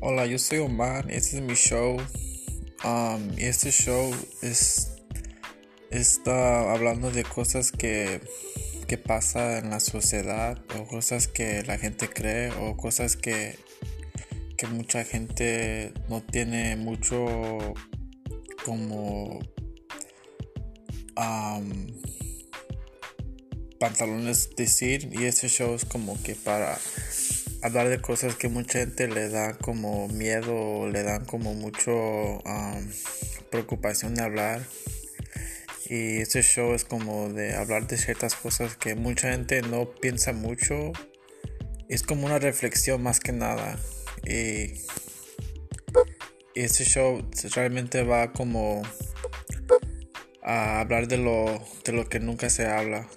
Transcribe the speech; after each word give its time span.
Hola, 0.00 0.26
yo 0.26 0.38
soy 0.38 0.58
Omar, 0.58 1.10
este 1.10 1.38
es 1.38 1.42
mi 1.42 1.54
show. 1.54 1.96
Um, 2.84 3.36
y 3.36 3.46
este 3.46 3.72
show 3.72 4.14
es 4.42 4.92
está 5.90 6.72
hablando 6.72 7.10
de 7.10 7.24
cosas 7.24 7.72
que, 7.72 8.20
que 8.86 8.96
pasa 8.96 9.58
en 9.58 9.70
la 9.70 9.80
sociedad 9.80 10.56
o 10.78 10.86
cosas 10.86 11.26
que 11.26 11.64
la 11.64 11.78
gente 11.78 12.08
cree 12.08 12.52
o 12.52 12.76
cosas 12.76 13.16
que, 13.16 13.58
que 14.56 14.68
mucha 14.68 15.02
gente 15.02 15.92
no 16.08 16.22
tiene 16.22 16.76
mucho 16.76 17.74
como 18.64 19.40
um, 21.16 21.86
pantalones 23.80 24.54
decir 24.54 25.08
y 25.12 25.24
este 25.24 25.48
show 25.48 25.74
es 25.74 25.84
como 25.84 26.22
que 26.22 26.36
para 26.36 26.78
hablar 27.62 27.88
de 27.88 28.00
cosas 28.00 28.34
que 28.36 28.48
mucha 28.48 28.80
gente 28.80 29.08
le 29.08 29.28
da 29.28 29.54
como 29.54 30.08
miedo 30.08 30.88
le 30.88 31.02
dan 31.02 31.24
como 31.24 31.54
mucho 31.54 32.42
preocupación 33.50 34.14
de 34.14 34.22
hablar. 34.22 34.62
Y 35.86 36.18
este 36.18 36.42
show 36.42 36.74
es 36.74 36.84
como 36.84 37.30
de 37.30 37.54
hablar 37.54 37.86
de 37.86 37.96
ciertas 37.96 38.34
cosas 38.34 38.76
que 38.76 38.94
mucha 38.94 39.32
gente 39.32 39.62
no 39.62 39.90
piensa 39.90 40.32
mucho. 40.32 40.92
Es 41.88 42.02
como 42.02 42.26
una 42.26 42.38
reflexión 42.38 43.02
más 43.02 43.20
que 43.20 43.32
nada. 43.32 43.78
Y, 44.26 44.74
y 46.54 46.60
este 46.60 46.84
show 46.84 47.26
realmente 47.54 48.02
va 48.02 48.32
como 48.32 48.82
a 50.42 50.80
hablar 50.80 51.08
de 51.08 51.16
lo, 51.16 51.62
de 51.84 51.92
lo 51.92 52.06
que 52.06 52.20
nunca 52.20 52.50
se 52.50 52.66
habla. 52.66 53.08